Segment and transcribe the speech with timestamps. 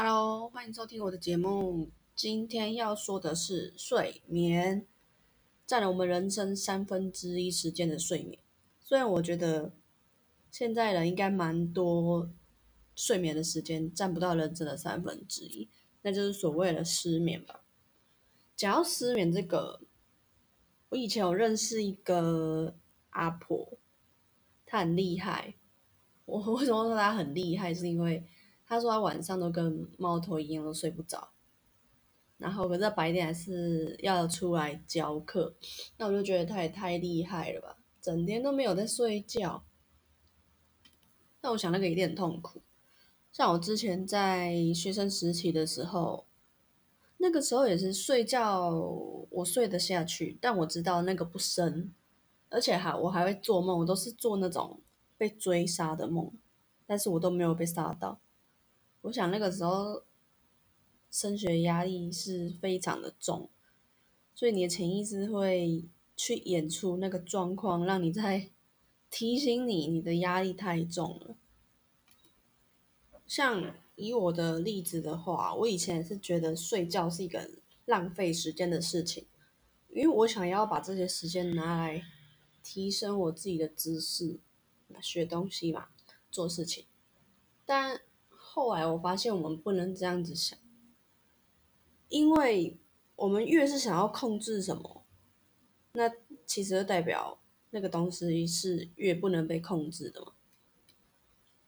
[0.00, 1.90] Hello，欢迎收听我的节目。
[2.14, 4.86] 今天要说的是睡眠，
[5.66, 8.38] 占了我们人生三分之一时间的睡眠。
[8.80, 9.72] 虽然我觉得
[10.52, 12.30] 现在人应该蛮多
[12.94, 15.68] 睡眠的时间占不到人生的三分之一，
[16.02, 17.64] 那就是所谓的失眠吧。
[18.54, 19.80] 讲到失眠这个，
[20.90, 22.76] 我以前有认识一个
[23.10, 23.76] 阿婆，
[24.64, 25.54] 她很厉害。
[26.24, 27.74] 我 为什么说她很厉害？
[27.74, 28.24] 是因为
[28.68, 31.30] 他说他晚上都跟猫头鹰一样都睡不着，
[32.36, 35.56] 然后可是白天还是要出来教课。
[35.96, 39.64] 那我就觉得他也太厉害了吧，整天都没有在睡觉。
[41.40, 42.60] 那我想那个一定很痛苦。
[43.32, 46.26] 像我之前在学生时期的时候，
[47.16, 48.70] 那个时候也是睡觉，
[49.30, 51.94] 我睡得下去，但我知道那个不深，
[52.50, 54.82] 而且还我还会做梦，我都是做那种
[55.16, 56.30] 被追杀的梦，
[56.86, 58.20] 但是我都没有被杀到。
[59.02, 60.04] 我想那个时候
[61.10, 63.48] 升学压力是非常的重，
[64.34, 68.50] 所以你的潜意识会去演出那个状况，让你在
[69.10, 71.36] 提醒你你的压力太重了。
[73.26, 77.50] 像以我的例子的话，我以前是觉得睡觉是一个
[77.84, 79.26] 浪费时间的事情，
[79.88, 82.02] 因为我想要把这些时间拿来
[82.62, 84.40] 提升我自己的知识，
[85.00, 85.88] 学东西嘛，
[86.30, 86.84] 做事情。
[87.64, 88.00] 但
[88.50, 90.58] 后来我发现我们不能这样子想，
[92.08, 92.78] 因为
[93.14, 95.04] 我们越是想要控制什么，
[95.92, 96.10] 那
[96.46, 97.38] 其实代表
[97.70, 100.32] 那个东西是越不能被控制的嘛。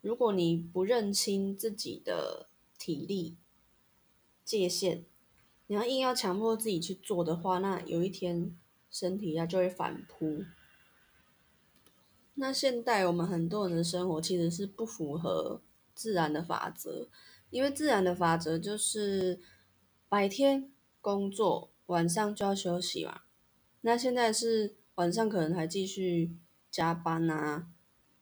[0.00, 3.36] 如果你不认清自己的体力
[4.44, 5.04] 界限，
[5.66, 8.56] 你要硬要强迫自己去做的话，那有一天
[8.90, 10.44] 身体它就会反扑。
[12.34, 15.60] 那现代我们很多人的生活其实是不符合
[15.98, 17.08] 自然的法则，
[17.50, 19.40] 因为自然的法则就是
[20.08, 23.22] 白天工作，晚上就要休息嘛。
[23.80, 26.36] 那现在是晚上可能还继续
[26.70, 27.66] 加班啊，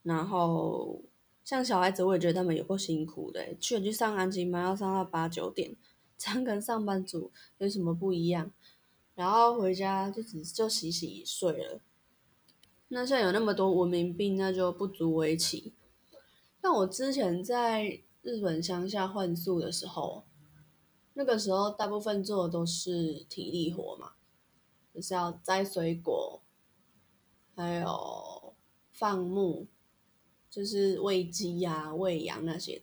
[0.03, 1.03] 然后。
[1.45, 5.77] 像小孩子，我也觉得他们有够辛苦的，去去上安静班要上到八九点，
[6.19, 8.51] 这样跟上班族有什么不一样？
[9.15, 11.81] 然后回家就只就洗洗睡了。
[12.89, 15.73] 那现在有那么多文明病，那就不足为奇。
[16.67, 20.25] 但我之前在日本乡下换宿的时候，
[21.15, 24.15] 那个时候大部分做的都是体力活嘛，
[24.93, 26.43] 就是要摘水果，
[27.55, 28.57] 还有
[28.93, 29.69] 放牧。
[30.51, 32.83] 就是喂鸡呀、喂羊那些，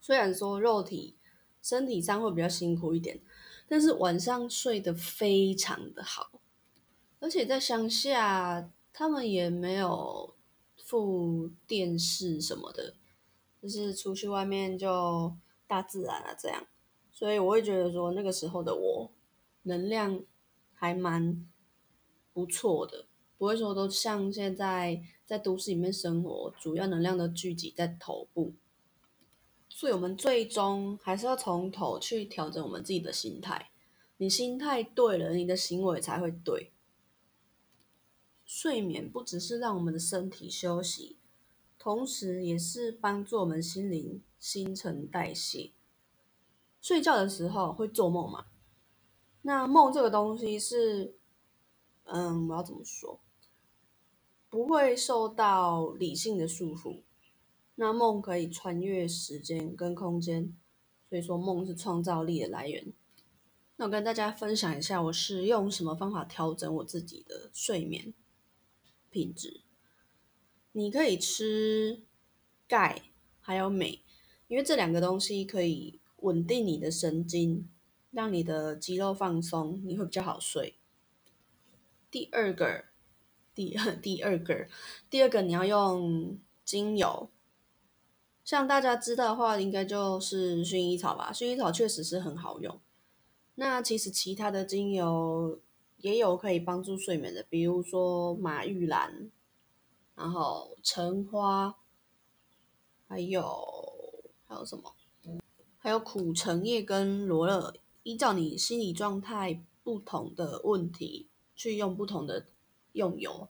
[0.00, 1.16] 虽然说肉体、
[1.60, 3.20] 身体上会比较辛苦一点，
[3.66, 6.40] 但是晚上睡得非常的好。
[7.18, 10.36] 而且在乡下，他们也没有
[10.88, 12.94] 附电视什么的，
[13.60, 16.66] 就是出去外面就大自然啊这样，
[17.12, 19.12] 所以我会觉得说那个时候的我
[19.64, 20.24] 能量
[20.72, 21.46] 还蛮
[22.32, 23.04] 不错的。
[23.36, 28.54] 不会说都像现在在都市里面生活，主要能量都聚集在头部，
[29.68, 33.70] 所以我们最终还是要从头去调整我们自己的心态。
[34.16, 36.72] 你心态对了，你的行为才会对。
[38.48, 41.18] 睡眠不只是让我们的身体休息，
[41.78, 45.72] 同时也是帮助我们心灵新陈代谢。
[46.80, 48.46] 睡觉的时候会做梦嘛？
[49.42, 51.14] 那梦这个东西是，
[52.04, 53.20] 嗯，我要怎么说？
[54.48, 57.02] 不会受到理性的束缚，
[57.74, 60.56] 那梦可以穿越时间跟空间，
[61.10, 62.90] 所以说梦是创造力的来源。
[63.76, 68.14] 那我跟大家分享一下，我是用什么方法调整我自己的睡眠
[69.10, 69.62] 品质。
[70.72, 72.02] 你可以吃
[72.66, 73.02] 钙
[73.40, 74.02] 还有镁，
[74.46, 77.68] 因为这两个东西可以稳定你的神经，
[78.10, 80.78] 让你的肌肉放松，你会比较好睡。
[82.10, 82.84] 第二个。
[83.54, 84.68] 第 第二个，
[85.10, 87.28] 第二个你要用精油，
[88.44, 91.32] 像大家知道的话，应该就是薰衣草吧。
[91.32, 92.80] 薰衣草确实是很好用。
[93.56, 95.60] 那其实其他的精油
[95.98, 99.30] 也有可以帮助睡眠的，比如说马玉兰，
[100.14, 101.76] 然后橙花，
[103.06, 103.44] 还有
[104.46, 104.94] 还有什么？
[105.78, 112.46] 还有苦橙叶跟罗勒，依照你心理状态不同的问题，去用不同的。
[112.92, 113.48] 用油，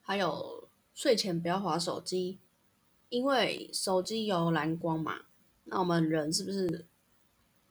[0.00, 2.38] 还有睡前不要划手机，
[3.10, 5.22] 因为手机有蓝光嘛。
[5.64, 6.86] 那我们人是不是，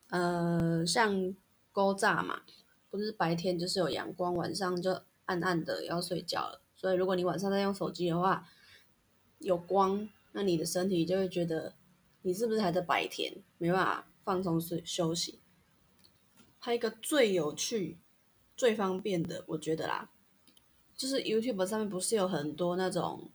[0.09, 1.33] 呃，像
[1.71, 2.41] 勾炸嘛？
[2.91, 6.61] 不是白天就是有阳光，晚上就暗暗的要睡觉了。
[6.75, 8.47] 所以如果你晚上在用手机的话，
[9.39, 11.73] 有光，那你的身体就会觉得
[12.21, 15.39] 你是不是还在白天，没办法放松睡休息。
[16.59, 17.97] 还有一个最有趣、
[18.55, 20.11] 最方便的，我觉得啦，
[20.95, 23.31] 就是 YouTube 上面不是有很多那种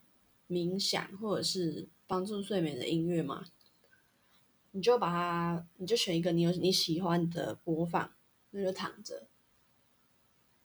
[0.49, 3.44] 冥想或者是帮助睡眠的音乐吗？
[4.73, 8.12] 你就把它，你就选一个你有你喜欢的播放，
[8.50, 9.26] 那就躺着，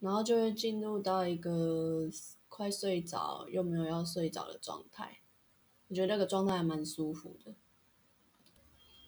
[0.01, 2.09] 然后就会进入到一个
[2.50, 5.19] 快睡着又没有要睡着的状态。
[5.88, 7.53] 我觉得那个状态还蛮舒服的，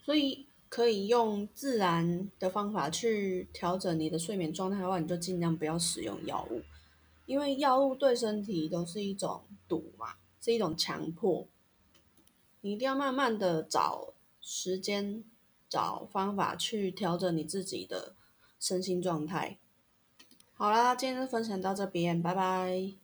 [0.05, 0.47] 所以。
[0.69, 6.63] 可以用自然的方法去调整你的睡眠状态的话，你就尽量不要使用药物，
[7.27, 11.47] 因为药物对身体都是一种毒嘛，是一种强迫。
[12.61, 15.23] 你一定要慢慢的找时间、
[15.69, 18.15] 找方法去调整你自己的
[18.59, 19.59] 身心状态。
[20.55, 23.02] 好啦，今天就分享到这边，拜拜。